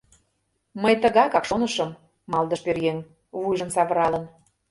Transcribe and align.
—Мый 0.81 0.93
тыгакак 1.01 1.45
шонышым,— 1.49 1.99
малдыш 2.31 2.59
пӧръеҥ, 2.65 2.97
вуйжым 3.39 3.69
савыралын. 3.75 4.23